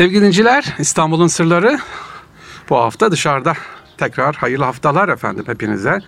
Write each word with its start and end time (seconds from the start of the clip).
Sevgili 0.00 0.22
dinciler, 0.22 0.76
İstanbul'un 0.78 1.26
sırları 1.26 1.78
bu 2.70 2.76
hafta 2.76 3.12
dışarıda. 3.12 3.54
Tekrar 3.98 4.36
hayırlı 4.36 4.64
haftalar 4.64 5.08
efendim 5.08 5.44
hepinize. 5.46 5.98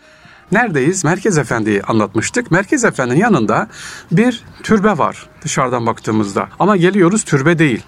Neredeyiz? 0.53 1.05
Merkez 1.05 1.39
Efendi'yi 1.39 1.83
anlatmıştık. 1.83 2.51
Merkez 2.51 2.85
Efendi'nin 2.85 3.19
yanında 3.19 3.69
bir 4.13 4.45
türbe 4.63 4.99
var 4.99 5.27
dışarıdan 5.45 5.87
baktığımızda. 5.87 6.49
Ama 6.59 6.77
geliyoruz 6.77 7.25
türbe 7.25 7.59
değil. 7.59 7.83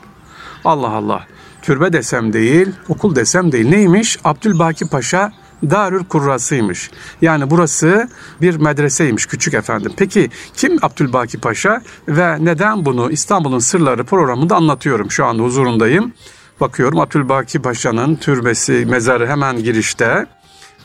Allah 0.64 0.88
Allah. 0.90 1.26
Türbe 1.62 1.92
desem 1.92 2.32
değil, 2.32 2.68
okul 2.88 3.16
desem 3.16 3.52
değil. 3.52 3.68
Neymiş? 3.68 4.18
Abdülbaki 4.24 4.88
Paşa 4.88 5.32
Darül 5.62 6.04
Kurrası'ymış. 6.04 6.90
Yani 7.22 7.50
burası 7.50 8.08
bir 8.40 8.56
medreseymiş 8.56 9.26
küçük 9.26 9.54
efendim. 9.54 9.92
Peki 9.96 10.30
kim 10.56 10.78
Abdülbaki 10.82 11.40
Paşa 11.40 11.82
ve 12.08 12.44
neden 12.44 12.84
bunu 12.84 13.10
İstanbul'un 13.10 13.58
Sırları 13.58 14.04
programında 14.04 14.56
anlatıyorum. 14.56 15.10
Şu 15.10 15.24
anda 15.24 15.42
huzurundayım. 15.42 16.12
Bakıyorum 16.60 17.00
Abdülbaki 17.00 17.62
Paşa'nın 17.62 18.16
türbesi, 18.16 18.86
mezarı 18.90 19.26
hemen 19.26 19.62
girişte. 19.62 20.26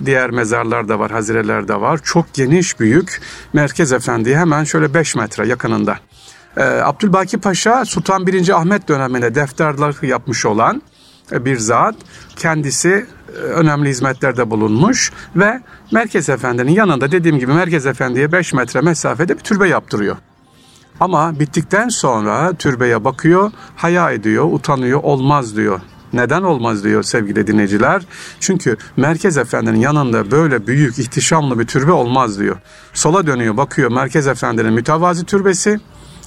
Diğer 0.05 0.30
mezarlar 0.30 0.90
da 0.90 0.99
var, 0.99 1.12
hazireler 1.12 1.68
de 1.68 1.82
var. 1.82 1.99
Çok 2.04 2.34
geniş, 2.34 2.80
büyük. 2.80 3.22
Merkez 3.54 3.91
Efendi 3.91 4.36
hemen 4.36 4.63
şöyle 4.63 4.94
5 4.94 5.16
metre 5.16 5.48
yakınında. 5.48 5.99
Ee, 6.58 6.63
Abdülbaki 6.63 7.38
Paşa 7.38 7.86
Sultan 7.86 8.27
1. 8.27 8.49
Ahmet 8.49 8.88
döneminde 8.88 9.36
defterler 9.36 9.96
yapmış 10.02 10.46
olan 10.46 10.82
bir 11.32 11.58
zat. 11.58 11.96
Kendisi 12.36 13.05
önemli 13.36 13.90
hizmetlerde 13.90 14.52
bulunmuş 14.52 15.12
ve 15.36 15.62
Merkez 15.92 16.30
Efendi'nin 16.30 16.72
yanında 16.72 17.12
dediğim 17.12 17.40
gibi 17.40 17.54
Merkez 17.54 17.86
Efendi'ye 17.86 18.32
5 18.32 18.54
metre 18.54 18.82
mesafede 18.82 19.38
bir 19.38 19.44
türbe 19.44 19.68
yaptırıyor. 19.68 20.18
Ama 21.00 21.40
bittikten 21.40 21.90
sonra 21.90 22.54
türbeye 22.54 23.04
bakıyor, 23.04 23.52
haya 23.76 24.12
ediyor, 24.12 24.54
utanıyor, 24.54 25.00
olmaz 25.04 25.55
diyor. 25.55 25.82
Neden 26.14 26.44
olmaz 26.44 26.84
diyor 26.84 27.04
sevgili 27.04 27.48
dinleyiciler? 27.48 28.02
Çünkü 28.40 28.77
Merkez 28.98 29.38
Efendi'nin 29.38 29.80
yanında 29.80 30.32
böyle 30.32 30.68
büyük, 30.68 30.99
ihtişamlı 30.99 31.60
bir 31.60 31.66
türbe 31.66 31.91
olmaz 31.91 32.40
diyor. 32.40 32.58
Sola 32.93 33.27
dönüyor, 33.27 33.58
bakıyor 33.58 33.91
Merkez 33.91 34.27
Efendi'nin 34.27 34.74
mütevazi 34.74 35.26
türbesi. 35.26 35.80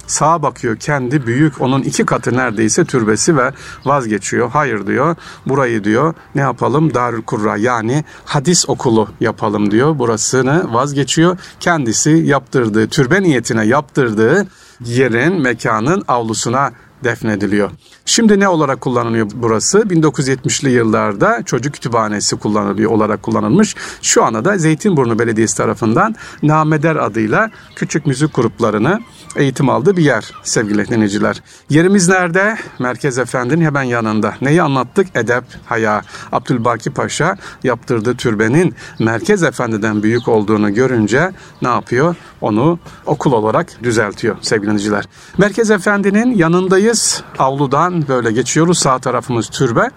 Sağa 0.07 0.41
bakıyor 0.41 0.77
kendi 0.77 1.27
büyük 1.27 1.61
onun 1.61 1.81
iki 1.81 2.05
katı 2.05 2.37
neredeyse 2.37 2.85
türbesi 2.85 3.37
ve 3.37 3.51
vazgeçiyor. 3.85 4.49
Hayır 4.51 4.87
diyor 4.87 5.15
burayı 5.45 5.83
diyor 5.83 6.13
ne 6.35 6.41
yapalım 6.41 6.93
Darül 6.93 7.21
Kurra 7.21 7.57
yani 7.57 8.03
hadis 8.25 8.69
okulu 8.69 9.09
yapalım 9.19 9.71
diyor. 9.71 9.99
Burasını 9.99 10.73
vazgeçiyor. 10.73 11.37
Kendisi 11.59 12.09
yaptırdığı 12.09 12.87
türbe 12.87 13.21
niyetine 13.21 13.65
yaptırdığı 13.65 14.47
yerin 14.79 15.41
mekanın 15.41 16.03
avlusuna 16.07 16.71
defnediliyor. 17.03 17.71
Şimdi 18.05 18.39
ne 18.39 18.47
olarak 18.47 18.81
kullanılıyor 18.81 19.27
burası? 19.35 19.79
1970'li 19.79 20.69
yıllarda 20.69 21.43
çocuk 21.45 21.73
kütüphanesi 21.73 22.35
kullanılıyor 22.35 22.91
olarak 22.91 23.23
kullanılmış. 23.23 23.75
Şu 24.01 24.23
anda 24.23 24.45
da 24.45 24.57
Zeytinburnu 24.57 25.19
Belediyesi 25.19 25.57
tarafından 25.57 26.15
Nameder 26.43 26.95
adıyla 26.95 27.51
küçük 27.75 28.05
müzik 28.05 28.35
gruplarını 28.35 28.99
eğitim 29.35 29.69
aldığı 29.69 29.97
bir 29.97 30.03
yer 30.03 30.31
sevgili 30.43 30.87
dinleyiciler. 30.87 31.41
Yerimiz 31.69 32.09
nerede? 32.09 32.57
Merkez 32.79 33.17
Efendi'nin 33.17 33.65
hemen 33.65 33.83
yanında. 33.83 34.33
Neyi 34.41 34.61
anlattık? 34.61 35.07
Edep, 35.15 35.43
haya. 35.65 36.01
Abdülbaki 36.31 36.89
Paşa 36.89 37.37
yaptırdığı 37.63 38.15
türbenin 38.15 38.75
Merkez 38.99 39.43
Efendi'den 39.43 40.03
büyük 40.03 40.27
olduğunu 40.27 40.73
görünce 40.73 41.31
ne 41.61 41.67
yapıyor? 41.67 42.15
Onu 42.41 42.79
okul 43.05 43.31
olarak 43.31 43.83
düzeltiyor 43.83 44.35
sevgili 44.41 44.67
dinleyiciler. 44.67 45.05
Merkez 45.37 45.71
Efendi'nin 45.71 46.35
yanındayız. 46.35 46.92
Avludan 47.39 48.07
böyle 48.07 48.31
geçiyoruz. 48.31 48.79
Sağ 48.79 48.99
tarafımız 48.99 49.47
türbe. 49.47 49.89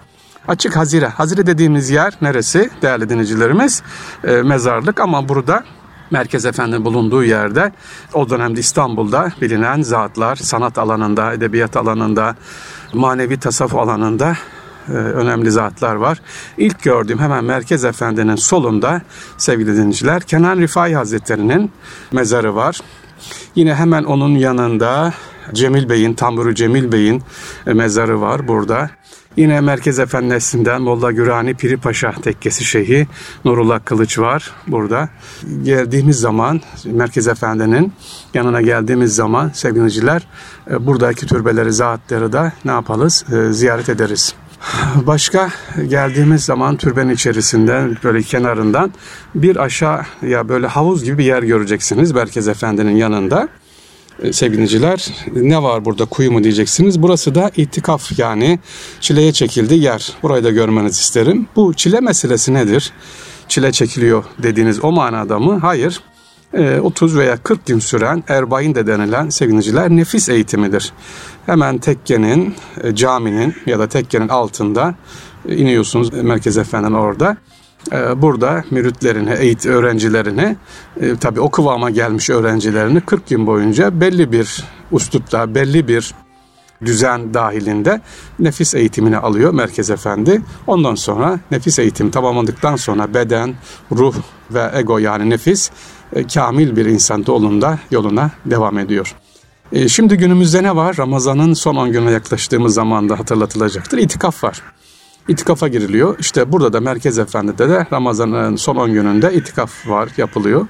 Açık 0.47 0.75
hazire. 0.75 1.07
Hazire 1.07 1.47
dediğimiz 1.47 1.89
yer 1.89 2.13
neresi 2.21 2.69
değerli 2.81 3.09
dinleyicilerimiz? 3.09 3.83
E, 4.23 4.31
mezarlık 4.31 4.99
ama 4.99 5.29
burada 5.29 5.63
Merkez 6.11 6.45
Efendi 6.45 6.85
bulunduğu 6.85 7.23
yerde 7.23 7.71
o 8.13 8.29
dönemde 8.29 8.59
İstanbul'da 8.59 9.31
bilinen 9.41 9.81
zatlar 9.81 10.35
sanat 10.35 10.77
alanında, 10.77 11.33
edebiyat 11.33 11.77
alanında, 11.77 12.35
manevi 12.93 13.39
tasavvuf 13.39 13.75
alanında 13.75 14.37
e, 14.87 14.91
önemli 14.91 15.51
zatlar 15.51 15.95
var. 15.95 16.21
İlk 16.57 16.83
gördüğüm 16.83 17.19
hemen 17.19 17.43
Merkez 17.43 17.85
Efendi'nin 17.85 18.35
solunda 18.35 19.01
sevgili 19.37 19.75
dinleyiciler 19.75 20.21
Kenan 20.21 20.57
Rifai 20.57 20.95
Hazretleri'nin 20.95 21.71
mezarı 22.11 22.55
var. 22.55 22.79
Yine 23.55 23.75
hemen 23.75 24.03
onun 24.03 24.35
yanında 24.35 25.13
Cemil 25.53 25.89
Bey'in, 25.89 26.13
Tamburu 26.13 26.55
Cemil 26.55 26.91
Bey'in 26.91 27.23
e, 27.67 27.73
mezarı 27.73 28.21
var 28.21 28.47
burada. 28.47 28.89
Yine 29.37 29.61
Merkez 29.61 29.99
Efendisi'nden 29.99 30.81
Molla 30.81 31.11
Gürani 31.11 31.53
Piri 31.53 31.77
Paşa 31.77 32.11
Tekkesi 32.11 32.63
Şeyhi 32.65 33.07
Nurullah 33.45 33.79
Kılıç 33.85 34.19
var 34.19 34.51
burada. 34.67 35.09
Geldiğimiz 35.63 36.19
zaman 36.19 36.61
Merkez 36.85 37.27
Efendi'nin 37.27 37.93
yanına 38.33 38.61
geldiğimiz 38.61 39.15
zaman 39.15 39.49
sevgiliciler 39.49 40.27
e, 40.71 40.85
buradaki 40.85 41.25
türbeleri, 41.25 41.73
zatları 41.73 42.33
da 42.33 42.53
ne 42.65 42.71
yapalız? 42.71 43.25
E, 43.33 43.53
ziyaret 43.53 43.89
ederiz. 43.89 44.35
Başka 44.95 45.49
geldiğimiz 45.87 46.43
zaman 46.45 46.77
türbenin 46.77 47.13
içerisinden 47.13 47.97
böyle 48.03 48.21
kenarından 48.21 48.93
bir 49.35 49.57
aşağı 49.57 50.01
ya 50.21 50.49
böyle 50.49 50.67
havuz 50.67 51.03
gibi 51.03 51.17
bir 51.17 51.23
yer 51.23 51.43
göreceksiniz 51.43 52.11
Merkez 52.11 52.47
Efendi'nin 52.47 52.95
yanında. 52.95 53.49
E, 54.23 54.33
sevgiliciler 54.33 55.07
ne 55.35 55.63
var 55.63 55.85
burada 55.85 56.05
kuyu 56.05 56.31
mu 56.31 56.43
diyeceksiniz. 56.43 57.01
Burası 57.01 57.35
da 57.35 57.51
itikaf 57.55 58.19
yani 58.19 58.59
çileye 58.99 59.31
çekildi 59.31 59.75
yer. 59.75 60.13
Burayı 60.23 60.43
da 60.43 60.51
görmenizi 60.51 61.01
isterim. 61.01 61.47
Bu 61.55 61.73
çile 61.73 61.99
meselesi 61.99 62.53
nedir? 62.53 62.91
Çile 63.47 63.71
çekiliyor 63.71 64.23
dediğiniz 64.43 64.83
o 64.83 64.91
manada 64.91 65.39
mı? 65.39 65.59
Hayır. 65.61 66.01
30 66.81 67.15
e, 67.15 67.19
veya 67.19 67.37
40 67.37 67.65
gün 67.65 67.79
süren 67.79 68.23
erbain 68.27 68.75
de 68.75 68.87
denilen 68.87 69.29
sevgiliciler 69.29 69.89
nefis 69.89 70.29
eğitimidir. 70.29 70.93
Hemen 71.45 71.77
tekkenin, 71.77 72.55
e, 72.83 72.95
caminin 72.95 73.55
ya 73.65 73.79
da 73.79 73.87
tekkenin 73.87 74.27
altında 74.27 74.95
iniyorsunuz 75.47 76.13
Merkez 76.13 76.57
Efendi'nin 76.57 76.93
orada. 76.93 77.37
Ee, 77.91 78.21
burada 78.21 78.63
müritlerini, 78.71 79.33
eğit 79.39 79.65
öğrencilerini, 79.65 80.55
e, 81.01 81.15
tabii 81.15 81.39
o 81.39 81.51
kıvama 81.51 81.89
gelmiş 81.89 82.29
öğrencilerini 82.29 83.01
40 83.01 83.27
gün 83.27 83.47
boyunca 83.47 84.01
belli 84.01 84.31
bir 84.31 84.63
üslupta, 84.91 85.55
belli 85.55 85.87
bir 85.87 86.13
düzen 86.85 87.33
dahilinde 87.33 88.01
nefis 88.39 88.75
eğitimini 88.75 89.17
alıyor 89.17 89.53
Merkez 89.53 89.89
Efendi. 89.89 90.41
Ondan 90.67 90.95
sonra 90.95 91.39
nefis 91.51 91.79
eğitim 91.79 92.11
tamamladıktan 92.11 92.75
sonra 92.75 93.13
beden, 93.13 93.55
ruh 93.91 94.15
ve 94.51 94.71
ego 94.73 94.97
yani 94.97 95.29
nefis 95.29 95.71
e, 96.13 96.27
kamil 96.27 96.75
bir 96.75 96.85
insan 96.85 97.23
yolunda 97.27 97.79
yoluna 97.91 98.31
devam 98.45 98.79
ediyor. 98.79 99.15
E, 99.71 99.89
şimdi 99.89 100.17
günümüzde 100.17 100.63
ne 100.63 100.75
var? 100.75 100.97
Ramazan'ın 100.97 101.53
son 101.53 101.75
10 101.75 101.91
gününe 101.91 102.11
yaklaştığımız 102.11 102.73
zamanda 102.73 103.19
hatırlatılacaktır. 103.19 103.97
İtikaf 103.97 104.43
var 104.43 104.61
itikafa 105.27 105.67
giriliyor. 105.67 106.19
İşte 106.19 106.51
burada 106.51 106.73
da 106.73 106.79
Merkez 106.79 107.19
Efendi'de 107.19 107.69
de 107.69 107.87
Ramazan'ın 107.91 108.55
son 108.55 108.75
10 108.75 108.93
gününde 108.93 109.33
itikaf 109.33 109.87
var, 109.87 110.09
yapılıyor. 110.17 110.67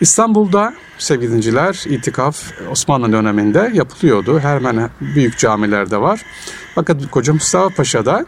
İstanbul'da 0.00 0.74
sevgilinciler 0.98 1.84
itikaf 1.86 2.52
Osmanlı 2.70 3.12
döneminde 3.12 3.70
yapılıyordu. 3.74 4.40
Hemen 4.40 4.90
büyük 5.00 5.38
camilerde 5.38 6.00
var. 6.00 6.20
Fakat 6.74 7.10
Koca 7.10 7.32
Mustafa 7.32 7.68
Paşa'da 7.68 8.26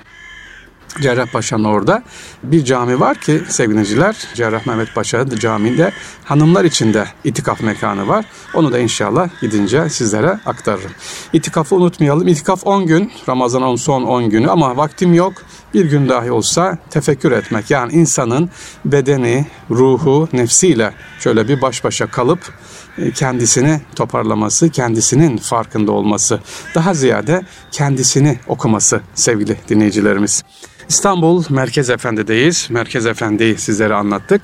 Cerrahpaşa'nın 1.01 1.65
orada 1.65 2.03
bir 2.43 2.65
cami 2.65 3.01
var 3.01 3.21
ki 3.21 3.43
sevgiliciler 3.49 4.17
Cerrah 4.35 4.67
Mehmet 4.67 4.95
Paşa 4.95 5.31
Camii'nde 5.31 5.93
hanımlar 6.25 6.65
için 6.65 6.95
de 6.95 7.07
itikaf 7.25 7.61
mekanı 7.61 8.09
var. 8.09 8.25
Onu 8.55 8.73
da 8.73 8.79
inşallah 8.79 9.29
gidince 9.41 9.89
sizlere 9.89 10.41
aktarırım. 10.47 10.91
İtikafı 11.33 11.77
unutmayalım. 11.77 12.29
İtikaf 12.29 12.67
10 12.67 12.87
gün. 12.87 13.13
Ramazan'ın 13.29 13.77
son 13.77 14.03
10 14.03 14.31
günü 14.31 14.49
ama 14.49 14.77
vaktim 14.77 15.15
yok. 15.15 15.33
Bir 15.75 15.85
gün 15.85 16.09
dahi 16.09 16.33
olsa 16.33 16.79
tefekkür 16.91 17.33
etmek. 17.33 17.71
Yani 17.71 17.93
insanın 17.93 18.51
bedeni, 18.85 19.47
ruhu, 19.71 20.29
nefsiyle 20.33 20.93
şöyle 21.21 21.49
bir 21.49 21.63
baş 21.63 21.85
başa 21.85 22.07
kalıp 22.07 22.53
e, 22.99 23.11
kendisini 23.11 23.81
toparlaması, 23.97 24.69
kendisinin 24.69 25.37
farkında 25.37 25.93
olması, 25.93 26.41
daha 26.75 26.95
ziyade 26.95 27.43
kendisini 27.71 28.39
okuması 28.49 29.01
sevgili 29.15 29.57
dinleyicilerimiz. 29.69 30.43
İstanbul 30.89 31.45
Merkez 31.51 31.91
Efendi'deyiz. 31.91 32.69
Merkez 32.71 33.07
Efendi'yi 33.07 33.59
sizlere 33.59 33.95
anlattık. 33.95 34.43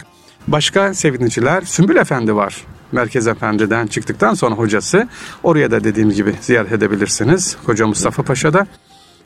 Başka 0.49 0.94
sevgiliciler 0.94 1.62
Sümbül 1.62 1.96
Efendi 1.96 2.34
var. 2.34 2.64
Merkez 2.93 3.26
Efendi'den 3.26 3.87
çıktıktan 3.87 4.34
sonra 4.34 4.55
hocası. 4.55 5.08
Oraya 5.43 5.70
da 5.70 5.84
dediğim 5.84 6.11
gibi 6.11 6.34
ziyaret 6.40 6.72
edebilirsiniz. 6.72 7.56
Hoca 7.64 7.87
Mustafa 7.87 8.22
Paşa'da. 8.22 8.67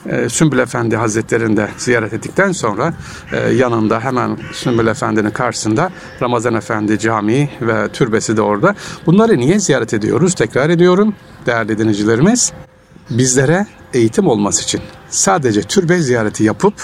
E, 0.06 0.28
Sümbül 0.28 0.58
Efendi 0.58 0.96
Hazretleri'ni 0.96 1.56
de 1.56 1.68
ziyaret 1.78 2.12
ettikten 2.12 2.52
sonra 2.52 2.94
e, 3.32 3.52
yanında 3.52 4.00
hemen 4.00 4.38
Sümbül 4.52 4.86
Efendi'nin 4.86 5.30
karşısında 5.30 5.90
Ramazan 6.22 6.54
Efendi 6.54 6.98
Camii 6.98 7.50
ve 7.60 7.88
türbesi 7.88 8.36
de 8.36 8.42
orada. 8.42 8.74
Bunları 9.06 9.38
niye 9.38 9.58
ziyaret 9.58 9.94
ediyoruz? 9.94 10.34
Tekrar 10.34 10.70
ediyorum 10.70 11.14
değerli 11.46 11.78
dinleyicilerimiz. 11.78 12.52
Bizlere 13.10 13.66
eğitim 13.94 14.28
olması 14.28 14.62
için 14.62 14.80
sadece 15.10 15.62
türbe 15.62 15.98
ziyareti 15.98 16.44
yapıp 16.44 16.74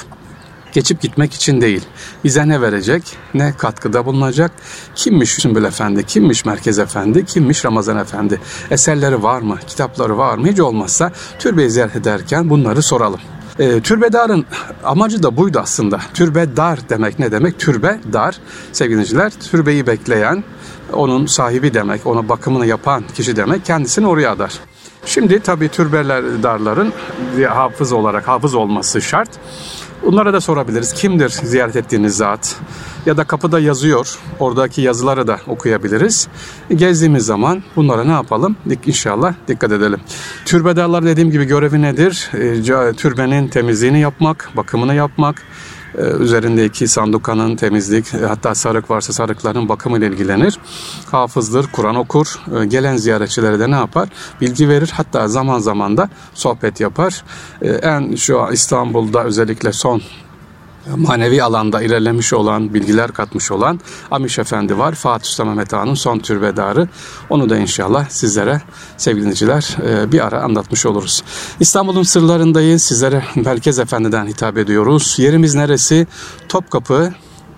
geçip 0.77 1.01
gitmek 1.01 1.35
için 1.35 1.61
değil. 1.61 1.85
Bize 2.25 2.49
ne 2.49 2.61
verecek, 2.61 3.03
ne 3.35 3.55
katkıda 3.59 4.07
bulunacak, 4.07 4.51
kimmiş 4.95 5.31
Sümbül 5.31 5.65
Efendi, 5.65 6.07
kimmiş 6.07 6.45
Merkez 6.45 6.79
Efendi, 6.79 7.25
kimmiş 7.25 7.65
Ramazan 7.65 7.97
Efendi, 7.97 8.41
eserleri 8.71 9.23
var 9.23 9.41
mı, 9.41 9.59
kitapları 9.67 10.19
var 10.19 10.39
mı, 10.39 10.49
hiç 10.49 10.61
olmazsa 10.61 11.13
türbeyi 11.39 11.71
ziyaret 11.71 11.97
ederken 11.97 12.51
bunları 12.51 12.83
soralım. 12.83 13.21
E, 13.59 13.81
türbedarın 13.81 14.47
amacı 14.85 15.23
da 15.23 15.37
buydu 15.37 15.59
aslında. 15.63 16.01
Türbedar 16.15 16.79
demek 16.89 17.19
ne 17.19 17.33
demek? 17.33 17.59
Türbe 17.59 18.01
dar. 18.13 18.37
Sevgiliciler 18.73 19.33
türbeyi 19.51 19.87
bekleyen, 19.87 20.45
onun 20.93 21.27
sahibi 21.27 21.75
demek, 21.75 22.07
ona 22.07 22.29
bakımını 22.29 22.67
yapan 22.67 23.05
kişi 23.15 23.37
demek 23.37 23.65
kendisini 23.65 24.07
oraya 24.07 24.31
adar. 24.31 24.53
Şimdi 25.07 25.41
tabii 25.41 25.69
türbeler 25.69 26.43
darların 26.43 26.93
hafız 27.49 27.93
olarak 27.93 28.29
hafız 28.29 28.55
olması 28.55 29.03
şart. 29.03 29.29
Bunlara 30.07 30.33
da 30.33 30.41
sorabiliriz. 30.41 30.93
Kimdir 30.93 31.29
ziyaret 31.29 31.77
ettiğiniz 31.77 32.17
zat? 32.17 32.57
Ya 33.07 33.17
da 33.17 33.25
kapıda 33.25 33.61
yazıyor. 33.61 34.19
Oradaki 34.41 34.83
yazıları 34.83 35.27
da 35.27 35.39
okuyabiliriz. 35.47 36.29
Gezdiğimiz 36.75 37.27
zaman 37.27 37.63
bunlara 37.77 38.05
ne 38.05 38.13
yapalım? 38.13 38.57
İnşallah 38.87 39.35
dikkat 39.49 39.73
edelim. 39.73 40.01
Türbedarlar 40.45 41.05
dediğim 41.07 41.31
gibi 41.31 41.45
görevi 41.45 41.83
nedir? 41.83 42.31
E, 42.35 42.39
ca- 42.39 42.95
Türbenin 42.97 43.49
temizliğini 43.49 44.01
yapmak, 44.01 44.51
bakımını 44.57 44.95
yapmak, 44.95 45.43
üzerindeki 46.03 46.89
sandukanın 46.89 47.57
temizlik 47.57 48.15
e, 48.15 48.19
hatta 48.19 48.55
sarık 48.55 48.91
varsa 48.91 49.13
sarıkların 49.13 49.69
bakımıyla 49.69 50.07
ilgilenir. 50.07 50.59
Hafızdır, 51.11 51.67
Kur'an 51.73 51.97
okur. 51.97 52.39
E, 52.61 52.67
Gelen 52.67 52.97
ziyaretçilere 52.97 53.59
de 53.61 53.71
ne 53.71 53.75
yapar? 53.75 54.09
Bilgi 54.41 54.69
verir. 54.69 54.93
Hatta 54.95 55.29
zaman 55.29 55.59
zaman 55.59 55.97
da 55.97 56.09
sohbet 56.35 56.81
yapar. 56.81 57.25
E, 57.63 57.69
En 57.69 58.15
şu 58.15 58.41
an 58.41 58.53
İstanbul'da 58.53 59.25
özellikle 59.25 59.73
son 59.73 60.03
manevi 60.97 61.43
alanda 61.43 61.83
ilerlemiş 61.83 62.33
olan, 62.33 62.75
bilgiler 62.75 63.13
katmış 63.13 63.51
olan 63.51 63.81
Amiş 64.11 64.39
Efendi 64.39 64.79
var. 64.79 64.95
Fatih 64.95 65.27
Sultan 65.27 65.49
Mehmet 65.49 65.73
Han'ın 65.73 65.95
son 65.95 66.19
türbedarı. 66.19 66.89
Onu 67.31 67.51
da 67.51 67.57
inşallah 67.57 68.09
sizlere 68.09 68.63
sevgili 68.97 69.23
dinleyiciler 69.23 69.77
e, 69.89 70.13
bir 70.13 70.27
ara 70.27 70.43
anlatmış 70.43 70.87
oluruz. 70.87 71.23
İstanbul'un 71.61 72.03
sırlarındayız. 72.03 72.83
Sizlere 72.83 73.25
Merkez 73.35 73.79
Efendi'den 73.79 74.27
hitap 74.27 74.59
ediyoruz. 74.59 75.17
Yerimiz 75.19 75.55
neresi? 75.55 76.07
Topkapı 76.49 77.13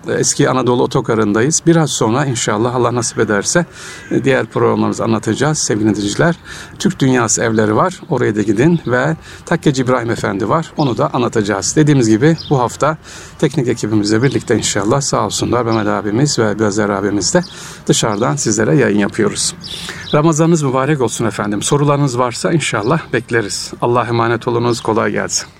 Eski 0.07 0.49
Anadolu 0.49 0.83
Otogarı'ndayız. 0.83 1.61
Biraz 1.65 1.91
sonra 1.91 2.25
inşallah 2.25 2.75
Allah 2.75 2.95
nasip 2.95 3.19
ederse 3.19 3.65
e, 4.11 4.23
diğer 4.23 4.45
programlarımızı 4.45 5.03
anlatacağız 5.03 5.57
sevgili 5.57 5.95
dinleyiciler. 5.95 6.35
Türk 6.79 6.99
Dünyası 6.99 7.43
evleri 7.43 7.75
var. 7.75 8.01
Oraya 8.09 8.35
da 8.35 8.41
gidin 8.41 8.79
ve 8.87 9.15
Takkeci 9.45 9.81
İbrahim 9.81 10.09
Efendi 10.09 10.49
var. 10.49 10.73
Onu 10.77 10.97
da 10.97 11.13
anlatacağız. 11.13 11.75
Dediğimiz 11.75 12.09
gibi 12.09 12.37
bu 12.49 12.59
hafta 12.59 12.97
teknik 13.39 13.67
ekibimizle 13.67 14.23
birlikte 14.23 14.57
inşallah 14.57 15.01
sağ 15.01 15.25
olsunlar 15.25 15.63
Mehmet 15.65 15.87
abimiz 15.87 16.39
ve 16.39 16.59
Bezer 16.59 16.89
abimiz 16.89 17.33
de 17.33 17.43
dışarıdan 17.87 18.35
sizlere 18.35 18.75
yayın 18.75 18.99
yapıyoruz. 18.99 19.55
Ramazanınız 20.13 20.63
mübarek 20.63 21.01
olsun 21.01 21.25
efendim. 21.25 21.61
Sorularınız 21.61 22.19
varsa 22.19 22.51
inşallah 22.51 22.99
bekleriz. 23.13 23.73
Allah 23.81 24.05
emanet 24.07 24.47
olunuz. 24.47 24.81
Kolay 24.81 25.11
gelsin. 25.11 25.58